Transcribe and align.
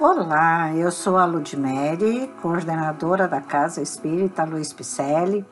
Olá, 0.00 0.74
eu 0.74 0.90
sou 0.90 1.16
a 1.16 1.24
Ludmere, 1.24 2.26
coordenadora 2.42 3.28
da 3.28 3.40
Casa 3.40 3.80
Espírita 3.80 4.42
Luiz 4.42 4.72
Picelli, 4.72 5.46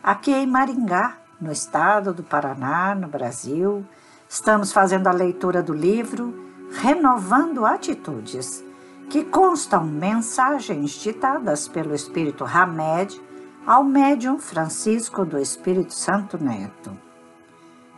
aqui 0.00 0.32
em 0.32 0.46
Maringá, 0.46 1.18
no 1.40 1.50
estado 1.50 2.14
do 2.14 2.22
Paraná, 2.22 2.94
no 2.94 3.08
Brasil. 3.08 3.84
Estamos 4.28 4.72
fazendo 4.72 5.08
a 5.08 5.12
leitura 5.12 5.64
do 5.64 5.74
livro 5.74 6.32
Renovando 6.80 7.66
Atitudes, 7.66 8.64
que 9.10 9.24
constam 9.24 9.84
mensagens 9.84 10.92
ditadas 10.92 11.66
pelo 11.66 11.92
Espírito 11.92 12.44
Hamed 12.44 13.20
ao 13.66 13.82
médium 13.82 14.38
Francisco 14.38 15.24
do 15.24 15.36
Espírito 15.40 15.92
Santo 15.92 16.42
Neto. 16.42 16.96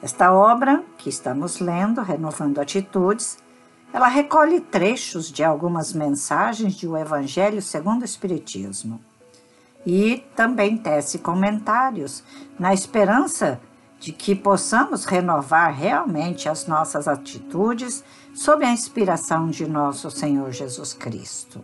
Esta 0.02 0.32
obra 0.32 0.82
que 0.96 1.10
estamos 1.10 1.60
lendo, 1.60 2.00
Renovando 2.00 2.58
Atitudes, 2.58 3.43
ela 3.94 4.08
recolhe 4.08 4.58
trechos 4.58 5.30
de 5.30 5.44
algumas 5.44 5.92
mensagens 5.92 6.74
do 6.80 6.96
Evangelho 6.96 7.62
segundo 7.62 8.02
o 8.02 8.04
Espiritismo 8.04 9.00
e 9.86 10.24
também 10.34 10.76
tece 10.76 11.20
comentários 11.20 12.24
na 12.58 12.74
esperança 12.74 13.60
de 14.00 14.10
que 14.10 14.34
possamos 14.34 15.04
renovar 15.04 15.72
realmente 15.72 16.48
as 16.48 16.66
nossas 16.66 17.06
atitudes 17.06 18.02
sob 18.34 18.64
a 18.64 18.72
inspiração 18.72 19.48
de 19.48 19.64
nosso 19.64 20.10
Senhor 20.10 20.50
Jesus 20.50 20.92
Cristo. 20.92 21.62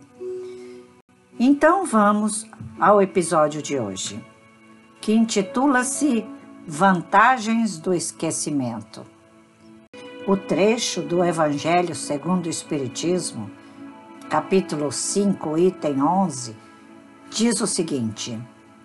Então 1.37 1.85
vamos 1.85 2.47
ao 2.79 3.01
episódio 3.01 3.61
de 3.61 3.77
hoje, 3.77 4.23
que 5.01 5.11
intitula-se 5.11 6.25
Vantagens 6.65 7.77
do 7.77 7.93
Esquecimento. 7.93 9.05
O 10.27 10.37
trecho 10.37 11.01
do 11.01 11.23
Evangelho 11.23 11.95
segundo 11.95 12.45
o 12.45 12.49
Espiritismo, 12.49 13.49
capítulo 14.29 14.91
5, 14.91 15.57
item 15.57 16.03
11, 16.03 16.55
diz 17.31 17.59
o 17.59 17.65
seguinte: 17.65 18.39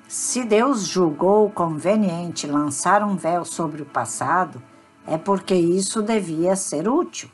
Se 0.09 0.43
Deus 0.45 0.87
julgou 0.87 1.51
conveniente 1.51 2.47
lançar 2.47 3.03
um 3.03 3.17
véu 3.17 3.45
sobre 3.45 3.83
o 3.83 3.85
passado, 3.85 4.63
é 5.07 5.19
porque 5.19 5.55
isso 5.55 6.01
devia 6.01 6.57
ser 6.57 6.89
útil. 6.89 7.29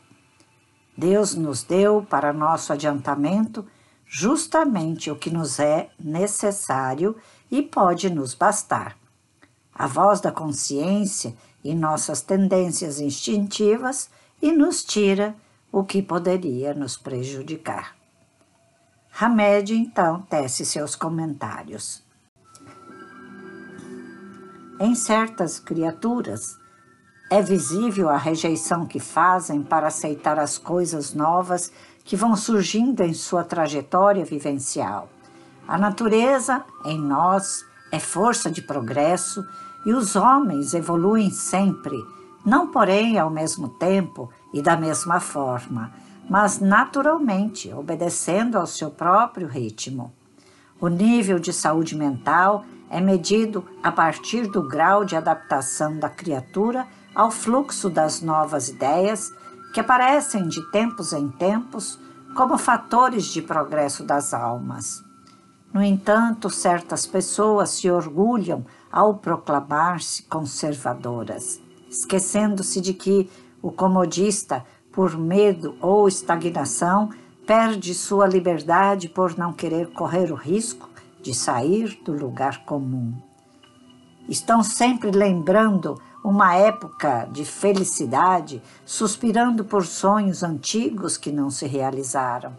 Deus 0.97 1.37
nos 1.37 1.63
deu 1.63 2.05
para 2.11 2.33
nosso 2.33 2.73
adiantamento 2.73 3.65
justamente 4.05 5.13
o 5.13 5.17
que 5.17 5.31
nos 5.31 5.61
é 5.61 5.91
necessário 5.97 7.15
e 7.49 7.63
pode 7.63 8.11
nos 8.11 8.35
bastar. 8.35 8.97
A 9.75 9.87
voz 9.87 10.21
da 10.21 10.31
consciência 10.31 11.35
e 11.65 11.75
nossas 11.75 12.21
tendências 12.21 13.01
instintivas 13.01 14.11
e 14.41 14.53
nos 14.53 14.85
tira 14.85 15.35
o 15.71 15.85
que 15.85 16.03
poderia 16.03 16.75
nos 16.75 16.97
prejudicar. 16.97 17.97
Hamed 19.19 19.75
então 19.75 20.23
tece 20.23 20.65
seus 20.65 20.95
comentários. 20.95 22.03
Em 24.81 24.95
certas 24.95 25.61
criaturas, 25.61 26.59
é 27.31 27.41
visível 27.41 28.11
a 28.11 28.17
rejeição 28.17 28.85
que 28.85 28.99
fazem 28.99 29.63
para 29.63 29.87
aceitar 29.87 30.39
as 30.39 30.59
coisas 30.59 31.15
novas 31.15 31.73
que 32.05 32.17
vão 32.17 32.37
surgindo 32.37 33.03
em 33.03 33.15
sua 33.15 33.45
trajetória 33.45 34.25
vivencial. 34.25 35.09
A 35.67 35.79
natureza, 35.79 36.65
em 36.85 36.99
nós, 36.99 37.65
é 37.93 38.01
força 38.01 38.51
de 38.51 38.63
progresso 38.63 39.47
e 39.85 39.93
os 39.93 40.17
homens 40.17 40.73
evoluem 40.73 41.31
sempre, 41.31 41.97
não 42.45 42.69
porém 42.69 43.19
ao 43.19 43.29
mesmo 43.29 43.69
tempo 43.69 44.31
e 44.53 44.63
da 44.63 44.77
mesma 44.77 45.21
forma, 45.21 45.93
mas 46.29 46.59
naturalmente, 46.59 47.73
obedecendo 47.73 48.57
ao 48.57 48.67
seu 48.67 48.91
próprio 48.91 49.47
ritmo. 49.47 50.13
O 50.81 50.89
nível 50.89 51.39
de 51.39 51.53
saúde 51.53 51.95
mental 51.95 52.65
é 52.89 53.01
medido 53.01 53.65
a 53.83 53.93
partir 53.93 54.47
do 54.47 54.67
grau 54.67 55.05
de 55.05 55.15
adaptação 55.15 55.99
da 55.99 56.09
criatura 56.09 56.87
ao 57.15 57.31
fluxo 57.31 57.91
das 57.91 58.23
novas 58.23 58.69
ideias 58.69 59.31
que 59.73 59.81
aparecem 59.81 60.49
de 60.49 60.61
tempos 60.71 61.13
em 61.13 61.29
tempos 61.29 61.99
como 62.35 62.57
fatores 62.57 63.27
de 63.27 63.43
progresso 63.43 64.03
das 64.05 64.33
almas. 64.33 65.05
No 65.73 65.83
entanto, 65.83 66.51
certas 66.51 67.07
pessoas 67.07 67.71
se 67.71 67.91
orgulham 67.91 68.65
ao 68.91 69.15
proclamar-se 69.15 70.23
conservadoras, 70.25 71.59
esquecendo-se 71.89 72.79
de 72.81 72.93
que 72.93 73.31
o 73.63 73.73
comodista, 73.73 74.65
por 74.93 75.17
medo 75.17 75.75
ou 75.81 76.07
estagnação, 76.07 77.09
perde 77.47 77.95
sua 77.95 78.27
liberdade 78.27 79.09
por 79.09 79.39
não 79.39 79.53
querer 79.53 79.89
correr 79.93 80.31
o 80.31 80.35
risco 80.35 80.91
de 81.23 81.33
sair 81.33 81.99
do 82.05 82.13
lugar 82.13 82.65
comum. 82.67 83.15
Estão 84.29 84.63
sempre 84.63 85.11
lembrando 85.11 85.99
uma 86.23 86.55
época 86.55 87.27
de 87.33 87.45
felicidade, 87.45 88.63
suspirando 88.85 89.65
por 89.65 89.87
sonhos 89.87 90.43
antigos 90.43 91.17
que 91.17 91.33
não 91.33 91.51
se 91.51 91.67
realizaram, 91.67 92.53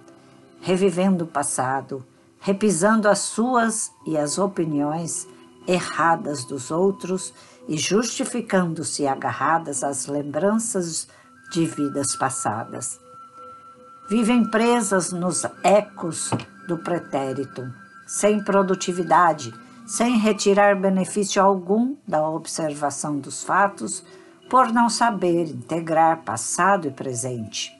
revivendo 0.60 1.26
o 1.26 1.28
passado, 1.28 2.04
repisando 2.44 3.08
as 3.08 3.20
suas 3.20 3.90
e 4.06 4.18
as 4.18 4.38
opiniões 4.38 5.26
erradas 5.66 6.44
dos 6.44 6.72
outros 6.72 7.34
e 7.70 7.78
justificando-se 7.78 9.08
agarradas 9.08 9.82
às 9.82 10.08
lembranças 10.08 11.08
de 11.54 11.66
vidas 11.66 12.18
passadas. 12.18 13.00
Vivem 14.10 14.44
presas 14.44 15.14
nos 15.14 15.46
ecos 15.64 16.32
do 16.68 16.78
pretérito, 16.78 17.64
sem 18.06 18.44
produtividade, 18.44 19.54
sem 19.88 20.18
retirar 20.18 20.76
benefício 20.76 21.42
algum 21.42 21.96
da 22.06 22.28
observação 22.28 23.20
dos 23.20 23.42
fatos, 23.42 24.04
por 24.50 24.70
não 24.74 24.90
saber 24.90 25.46
integrar 25.46 26.24
passado 26.24 26.90
e 26.90 26.92
presente. 26.92 27.72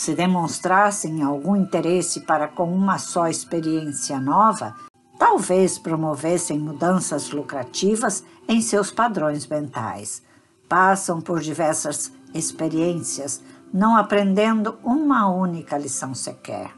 Se 0.00 0.14
demonstrassem 0.14 1.22
algum 1.22 1.54
interesse 1.54 2.20
para 2.20 2.48
com 2.48 2.72
uma 2.72 2.96
só 2.96 3.28
experiência 3.28 4.18
nova, 4.18 4.74
talvez 5.18 5.78
promovessem 5.78 6.58
mudanças 6.58 7.32
lucrativas 7.32 8.24
em 8.48 8.62
seus 8.62 8.90
padrões 8.90 9.46
mentais. 9.46 10.22
Passam 10.66 11.20
por 11.20 11.40
diversas 11.40 12.10
experiências, 12.32 13.42
não 13.74 13.94
aprendendo 13.94 14.78
uma 14.82 15.28
única 15.28 15.76
lição 15.76 16.14
sequer. 16.14 16.72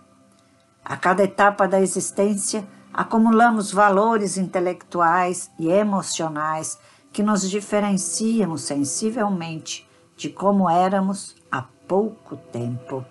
A 0.84 0.96
cada 0.96 1.22
etapa 1.22 1.68
da 1.68 1.80
existência, 1.80 2.66
acumulamos 2.92 3.70
valores 3.70 4.36
intelectuais 4.36 5.48
e 5.60 5.68
emocionais 5.68 6.76
que 7.12 7.22
nos 7.22 7.48
diferenciam 7.48 8.56
sensivelmente 8.56 9.88
de 10.16 10.28
como 10.28 10.68
éramos 10.68 11.36
há 11.52 11.62
pouco 11.86 12.36
tempo. 12.36 13.04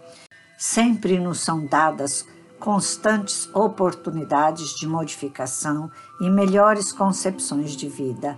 Sempre 0.57 1.19
nos 1.19 1.39
são 1.39 1.65
dadas 1.65 2.25
constantes 2.59 3.49
oportunidades 3.55 4.75
de 4.75 4.87
modificação 4.87 5.89
e 6.21 6.29
melhores 6.29 6.91
concepções 6.91 7.71
de 7.71 7.89
vida, 7.89 8.37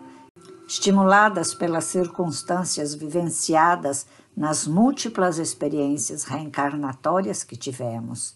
estimuladas 0.66 1.54
pelas 1.54 1.84
circunstâncias 1.84 2.96
vivenciadas 2.96 4.06
nas 4.36 4.66
múltiplas 4.66 5.38
experiências 5.38 6.24
reencarnatórias 6.24 7.44
que 7.44 7.58
tivemos. 7.58 8.36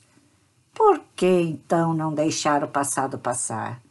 Por 0.73 0.99
que 1.15 1.41
então 1.41 1.93
não 1.93 2.13
deixar 2.13 2.63
o 2.63 2.67
passado 2.67 3.17
passar? 3.17 3.81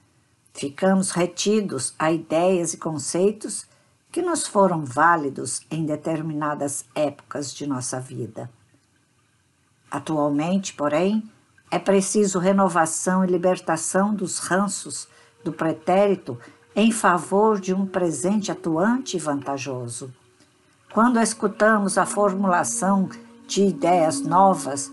Ficamos 0.53 1.11
retidos 1.11 1.95
a 1.99 2.12
ideias 2.12 2.75
e 2.75 2.77
conceitos 2.77 3.66
que 4.16 4.22
nos 4.22 4.47
foram 4.47 4.82
válidos 4.82 5.60
em 5.71 5.84
determinadas 5.84 6.87
épocas 6.94 7.53
de 7.53 7.66
nossa 7.66 8.00
vida. 8.00 8.49
Atualmente, 9.91 10.72
porém, 10.72 11.22
é 11.71 11.78
preciso 11.78 12.39
renovação 12.39 13.22
e 13.22 13.27
libertação 13.27 14.15
dos 14.15 14.39
ranços 14.39 15.07
do 15.45 15.53
pretérito 15.53 16.39
em 16.74 16.91
favor 16.91 17.60
de 17.60 17.74
um 17.74 17.84
presente 17.84 18.51
atuante 18.51 19.18
e 19.18 19.21
vantajoso. 19.21 20.10
Quando 20.95 21.21
escutamos 21.21 21.98
a 21.98 22.07
formulação 22.07 23.10
de 23.47 23.65
ideias 23.65 24.22
novas, 24.22 24.91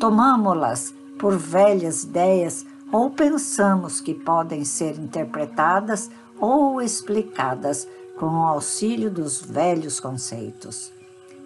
tomamos-las 0.00 0.94
por 1.18 1.36
velhas 1.36 2.04
ideias 2.04 2.64
ou 2.90 3.10
pensamos 3.10 4.00
que 4.00 4.14
podem 4.14 4.64
ser 4.64 4.98
interpretadas 4.98 6.10
ou 6.40 6.80
explicadas 6.80 7.86
com 8.22 8.28
o 8.28 8.46
auxílio 8.46 9.10
dos 9.10 9.42
velhos 9.42 9.98
conceitos. 9.98 10.92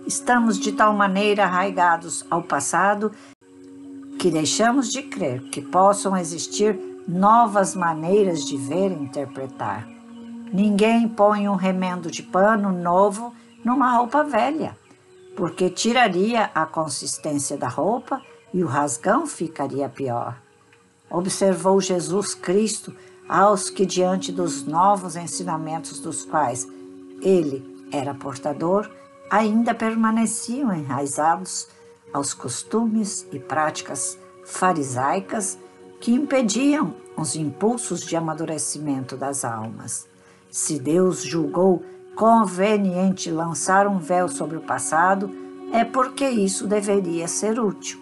Estamos 0.07 0.59
de 0.59 0.73
tal 0.73 0.93
maneira 0.93 1.45
arraigados 1.45 2.23
ao 2.29 2.43
passado 2.43 3.13
que 4.19 4.31
deixamos 4.31 4.93
de 4.93 5.03
crer 5.05 5.45
que 5.45 5.63
possam 5.63 6.15
existir 6.15 6.79
novas 7.09 7.75
maneiras 7.75 8.45
de 8.45 8.59
ver 8.59 8.91
e 8.91 9.03
interpretar. 9.03 9.89
Ninguém 10.53 11.09
põe 11.09 11.49
um 11.49 11.55
remendo 11.55 12.11
de 12.11 12.23
pano 12.23 12.71
novo 12.71 13.33
numa 13.65 13.97
roupa 13.97 14.23
velha, 14.23 14.77
porque 15.35 15.71
tiraria 15.71 16.51
a 16.55 16.67
consistência 16.67 17.57
da 17.57 17.69
roupa 17.69 18.21
e 18.53 18.63
o 18.63 18.67
rasgão 18.67 19.27
ficaria 19.27 19.89
pior. 19.89 20.37
Observou 21.09 21.81
Jesus 21.81 22.35
Cristo 22.35 22.95
aos 23.29 23.71
que, 23.71 23.85
diante 23.85 24.31
dos 24.31 24.65
novos 24.65 25.17
ensinamentos 25.17 26.01
dos 26.01 26.25
quais 26.25 26.67
ele 27.21 27.65
era 27.91 28.15
portador, 28.15 28.91
ainda 29.31 29.75
permaneciam 29.75 30.73
enraizados 30.75 31.69
aos 32.13 32.33
costumes 32.33 33.27
e 33.33 33.39
práticas 33.39 34.19
farisaicas 34.45 35.59
que 36.01 36.13
impediam 36.13 36.95
os 37.17 37.35
impulsos 37.35 38.03
de 38.03 38.17
amadurecimento 38.17 39.17
das 39.17 39.45
almas. 39.45 40.07
Se 40.51 40.79
Deus 40.79 41.23
julgou 41.23 41.85
conveniente 42.15 43.31
lançar 43.31 43.87
um 43.87 43.99
véu 43.99 44.29
sobre 44.29 44.57
o 44.57 44.63
passado, 44.63 45.31
é 45.73 45.85
porque 45.85 46.29
isso 46.29 46.67
deveria 46.67 47.27
ser 47.27 47.59
útil. 47.59 48.01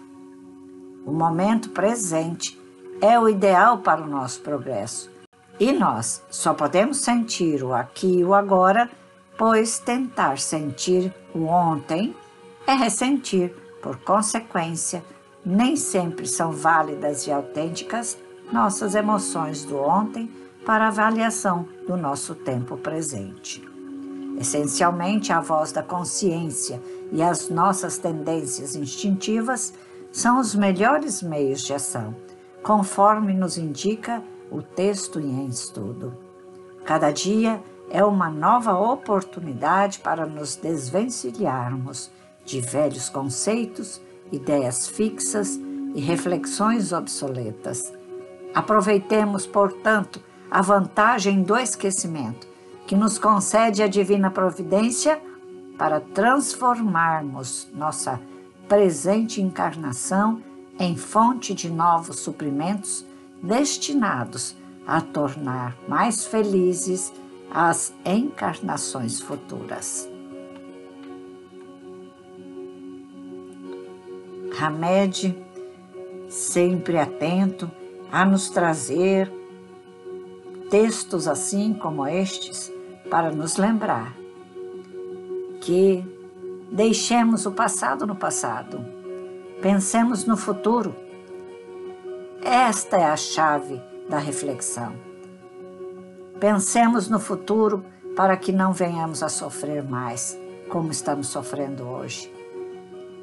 O 1.05 1.11
momento 1.11 1.69
presente 1.69 2.59
é 3.01 3.19
o 3.19 3.27
ideal 3.27 3.79
para 3.79 4.01
o 4.01 4.07
nosso 4.07 4.41
progresso. 4.41 5.14
E 5.59 5.71
nós 5.71 6.21
só 6.29 6.53
podemos 6.53 6.97
sentir 6.97 7.63
o 7.63 7.73
aqui 7.73 8.19
e 8.19 8.25
o 8.25 8.33
agora, 8.33 8.89
pois 9.37 9.79
tentar 9.79 10.37
sentir 10.37 11.13
o 11.33 11.45
ontem 11.45 12.15
é 12.67 12.73
ressentir, 12.73 13.53
por 13.81 13.97
consequência, 13.97 15.03
nem 15.45 15.75
sempre 15.75 16.27
são 16.27 16.51
válidas 16.51 17.27
e 17.27 17.31
autênticas 17.31 18.17
nossas 18.51 18.95
emoções 18.95 19.63
do 19.63 19.77
ontem 19.77 20.29
para 20.65 20.87
avaliação 20.87 21.67
do 21.87 21.95
nosso 21.95 22.33
tempo 22.35 22.75
presente. 22.75 23.63
Essencialmente, 24.39 25.31
a 25.31 25.39
voz 25.39 25.71
da 25.71 25.83
consciência 25.83 26.81
e 27.11 27.21
as 27.21 27.49
nossas 27.49 27.97
tendências 27.97 28.75
instintivas 28.75 29.73
são 30.11 30.39
os 30.39 30.55
melhores 30.55 31.21
meios 31.21 31.61
de 31.61 31.73
ação, 31.73 32.15
conforme 32.63 33.33
nos 33.33 33.57
indica 33.57 34.21
o 34.51 34.61
texto 34.61 35.19
em 35.19 35.47
estudo. 35.47 36.17
Cada 36.85 37.11
dia 37.11 37.61
é 37.89 38.03
uma 38.03 38.29
nova 38.29 38.77
oportunidade 38.77 39.99
para 39.99 40.25
nos 40.25 40.55
desvencilharmos 40.55 42.11
de 42.43 42.61
velhos 42.61 43.09
conceitos, 43.09 44.01
ideias 44.31 44.87
fixas 44.87 45.59
e 45.95 45.99
reflexões 45.99 46.91
obsoletas. 46.91 47.93
Aproveitemos, 48.53 49.45
portanto, 49.45 50.21
a 50.49 50.61
vantagem 50.61 51.41
do 51.41 51.57
esquecimento 51.57 52.47
que 52.85 52.95
nos 52.95 53.17
concede 53.17 53.81
a 53.81 53.87
divina 53.87 54.29
providência 54.29 55.19
para 55.77 55.99
transformarmos 55.99 57.67
nossa 57.73 58.21
presente 58.67 59.41
encarnação 59.41 60.41
em 60.79 60.95
fonte 60.95 61.53
de 61.53 61.69
novos 61.69 62.19
suprimentos 62.19 63.05
destinados 63.45 64.55
a 64.87 65.01
tornar 65.01 65.77
mais 65.87 66.25
felizes 66.25 67.13
as 67.51 67.93
encarnações 68.03 69.19
futuras. 69.19 70.09
Hamed, 74.59 75.37
sempre 76.27 76.97
atento 76.97 77.69
a 78.11 78.25
nos 78.25 78.49
trazer 78.49 79.31
textos 80.69 81.27
assim 81.27 81.73
como 81.73 82.07
estes 82.07 82.71
para 83.09 83.31
nos 83.31 83.57
lembrar 83.57 84.13
que 85.61 86.03
deixemos 86.71 87.45
o 87.45 87.51
passado 87.51 88.07
no 88.07 88.15
passado, 88.15 88.83
pensemos 89.61 90.25
no 90.25 90.35
futuro. 90.35 91.04
Esta 92.47 92.97
é 92.97 93.05
a 93.05 93.17
chave 93.17 93.81
da 94.07 94.19
reflexão. 94.19 94.93
Pensemos 96.39 97.09
no 97.09 97.19
futuro 97.19 97.83
para 98.15 98.37
que 98.37 98.51
não 98.51 98.71
venhamos 98.71 99.23
a 99.23 99.29
sofrer 99.29 99.83
mais 99.83 100.37
como 100.69 100.91
estamos 100.91 101.25
sofrendo 101.29 101.83
hoje. 101.87 102.31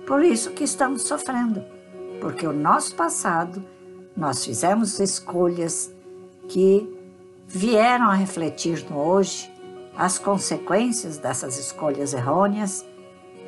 Por 0.09 0.25
isso 0.25 0.51
que 0.51 0.65
estamos 0.65 1.03
sofrendo, 1.03 1.65
porque 2.21 2.45
o 2.45 2.53
nosso 2.53 2.97
passado 2.97 3.65
nós 4.17 4.45
fizemos 4.45 4.99
escolhas 4.99 5.95
que 6.49 6.93
vieram 7.47 8.11
a 8.11 8.15
refletir 8.15 8.85
no 8.91 8.99
hoje 8.99 9.49
as 9.97 10.19
consequências 10.19 11.17
dessas 11.17 11.57
escolhas 11.61 12.13
errôneas, 12.13 12.85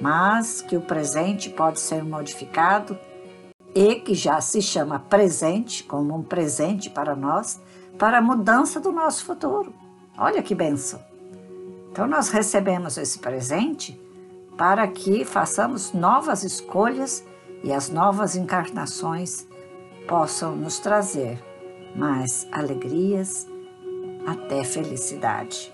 mas 0.00 0.62
que 0.62 0.77
o 0.77 0.81
presente 0.81 1.50
pode 1.50 1.81
ser 1.81 2.05
modificado 2.05 2.97
e 3.75 3.97
que 3.97 4.15
já 4.15 4.41
se 4.41 4.62
chama 4.62 5.00
presente, 5.00 5.82
como 5.82 6.15
um 6.15 6.23
presente 6.23 6.88
para 6.88 7.17
nós, 7.17 7.61
para 7.99 8.19
a 8.19 8.23
mudança 8.23 8.79
do 8.79 8.93
nosso 8.93 9.25
futuro. 9.25 9.75
Olha 10.17 10.43
que 10.43 10.55
benção! 10.55 11.00
Então, 11.91 12.06
nós 12.06 12.29
recebemos 12.29 12.97
esse 12.97 13.19
presente 13.19 14.00
para 14.56 14.87
que 14.87 15.25
façamos 15.25 15.93
novas 15.93 16.44
escolhas 16.44 17.25
e 17.62 17.73
as 17.73 17.88
novas 17.88 18.37
encarnações 18.37 19.47
possam 20.06 20.55
nos 20.55 20.79
trazer 20.79 21.43
mais 21.97 22.47
alegrias, 22.53 23.47
até 24.27 24.65
felicidade. 24.65 25.73